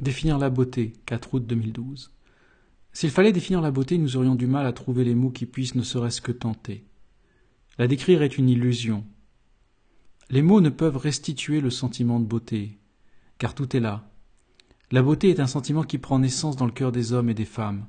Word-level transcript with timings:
Définir 0.00 0.38
la 0.38 0.50
beauté, 0.50 0.92
4 1.06 1.34
août 1.34 1.46
2012. 1.46 2.12
S'il 2.92 3.10
fallait 3.10 3.32
définir 3.32 3.62
la 3.62 3.70
beauté, 3.70 3.96
nous 3.96 4.16
aurions 4.16 4.34
du 4.34 4.46
mal 4.46 4.66
à 4.66 4.74
trouver 4.74 5.04
les 5.04 5.14
mots 5.14 5.30
qui 5.30 5.46
puissent 5.46 5.74
ne 5.74 5.82
serait-ce 5.82 6.20
que 6.20 6.32
tenter. 6.32 6.84
La 7.78 7.86
décrire 7.86 8.22
est 8.22 8.36
une 8.36 8.50
illusion. 8.50 9.04
Les 10.28 10.42
mots 10.42 10.60
ne 10.60 10.68
peuvent 10.68 10.98
restituer 10.98 11.62
le 11.62 11.70
sentiment 11.70 12.20
de 12.20 12.26
beauté, 12.26 12.78
car 13.38 13.54
tout 13.54 13.74
est 13.74 13.80
là. 13.80 14.10
La 14.90 15.02
beauté 15.02 15.30
est 15.30 15.40
un 15.40 15.46
sentiment 15.46 15.82
qui 15.82 15.96
prend 15.96 16.18
naissance 16.18 16.56
dans 16.56 16.66
le 16.66 16.72
cœur 16.72 16.92
des 16.92 17.12
hommes 17.12 17.30
et 17.30 17.34
des 17.34 17.44
femmes. 17.46 17.86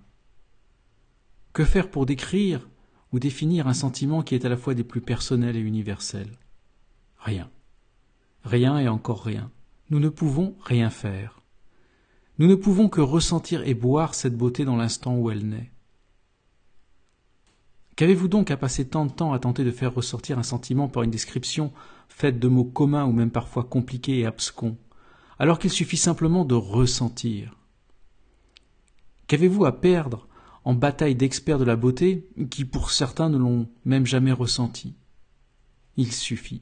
Que 1.52 1.66
faire 1.66 1.92
pour 1.92 2.05
décrire 2.05 2.70
ou 3.12 3.20
définir 3.20 3.68
un 3.68 3.74
sentiment 3.74 4.24
qui 4.24 4.34
est 4.34 4.46
à 4.46 4.50
la 4.50 4.58
fois 4.58 4.76
des 4.76 4.84
plus 4.86 5.02
personnels 5.02 5.58
et 5.58 5.62
universels? 5.62 6.38
Rien. 7.18 7.50
Rien 8.44 8.78
et 8.80 8.88
encore 8.88 9.24
rien. 9.24 9.52
Nous 9.89 10.00
ne 10.00 10.10
pouvons 10.10 10.55
rien 10.62 10.89
faire. 10.89 11.37
Nous 12.40 12.48
ne 12.48 12.56
pouvons 12.56 12.88
que 12.88 13.02
ressentir 13.02 13.68
et 13.68 13.73
boire 13.73 14.14
cette 14.14 14.38
beauté 14.38 14.64
dans 14.64 14.76
l'instant 14.76 15.16
où 15.16 15.32
elle 15.32 15.48
naît. 15.48 15.72
Qu'avez-vous 17.95 18.28
donc 18.28 18.52
à 18.52 18.58
passer 18.58 18.88
tant 18.88 19.08
de 19.08 19.12
temps 19.12 19.34
à 19.34 19.40
tenter 19.40 19.64
de 19.64 19.72
faire 19.72 19.95
ressortir 19.95 20.38
un 20.38 20.44
sentiment 20.44 20.88
par 20.88 21.02
une 21.02 21.09
description 21.09 21.73
faite 22.09 22.40
de 22.40 22.48
mots 22.48 22.64
communs 22.64 23.05
ou 23.05 23.12
même 23.12 23.31
parfois 23.31 23.64
compliqués 23.64 24.20
et 24.20 24.26
abscons, 24.28 24.78
alors 25.40 25.58
qu'il 25.58 25.72
suffit 25.72 25.98
simplement 25.98 26.45
de 26.45 26.54
ressentir? 26.54 27.58
Qu'avez-vous 29.26 29.66
à 29.66 29.81
perdre 29.81 30.28
en 30.64 30.76
bataille 30.76 31.16
d'experts 31.16 31.58
de 31.58 31.66
la 31.66 31.76
beauté 31.76 32.30
qui 32.52 32.66
pour 32.66 32.92
certains 32.92 33.30
ne 33.30 33.38
l'ont 33.40 33.67
même 33.84 34.06
jamais 34.06 34.31
ressenti? 34.31 34.94
Il 35.95 36.12
suffit. 36.12 36.62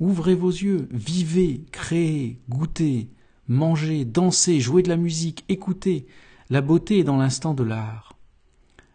Ouvrez 0.00 0.34
vos 0.34 0.50
yeux, 0.50 0.88
vivez, 0.90 1.64
créez, 1.70 2.40
goûtez, 2.48 3.10
manger, 3.48 4.04
danser, 4.04 4.60
jouer 4.60 4.82
de 4.82 4.88
la 4.88 4.96
musique, 4.96 5.44
écouter. 5.48 6.06
La 6.50 6.60
beauté 6.60 6.98
est 6.98 7.04
dans 7.04 7.16
l'instant 7.16 7.54
de 7.54 7.62
l'art. 7.62 8.16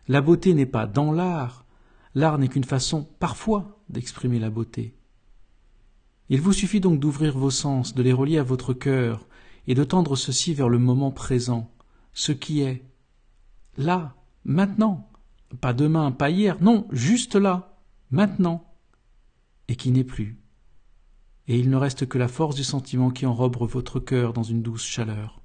La 0.07 0.21
beauté 0.21 0.53
n'est 0.53 0.65
pas 0.65 0.87
dans 0.87 1.11
l'art. 1.11 1.65
L'art 2.15 2.37
n'est 2.37 2.47
qu'une 2.47 2.63
façon, 2.63 3.07
parfois, 3.19 3.79
d'exprimer 3.89 4.39
la 4.39 4.49
beauté. 4.49 4.95
Il 6.29 6.41
vous 6.41 6.53
suffit 6.53 6.79
donc 6.79 6.99
d'ouvrir 6.99 7.37
vos 7.37 7.51
sens, 7.51 7.93
de 7.93 8.03
les 8.03 8.13
relier 8.13 8.37
à 8.37 8.43
votre 8.43 8.73
cœur, 8.73 9.27
et 9.67 9.75
de 9.75 9.83
tendre 9.83 10.15
ceci 10.15 10.53
vers 10.53 10.69
le 10.69 10.79
moment 10.79 11.11
présent, 11.11 11.71
ce 12.13 12.31
qui 12.31 12.61
est. 12.61 12.83
Là, 13.77 14.15
maintenant. 14.45 15.09
Pas 15.61 15.73
demain, 15.73 16.11
pas 16.11 16.29
hier, 16.29 16.57
non, 16.61 16.87
juste 16.91 17.35
là, 17.35 17.79
maintenant. 18.11 18.63
Et 19.67 19.75
qui 19.75 19.91
n'est 19.91 20.03
plus 20.03 20.39
et 21.49 21.57
il 21.57 21.69
ne 21.69 21.75
reste 21.75 22.07
que 22.07 22.19
la 22.19 22.27
force 22.27 22.55
du 22.55 22.63
sentiment 22.63 23.09
qui 23.09 23.25
enrobe 23.25 23.57
votre 23.57 23.99
cœur 23.99 24.33
dans 24.33 24.43
une 24.43 24.61
douce 24.61 24.85
chaleur. 24.85 25.38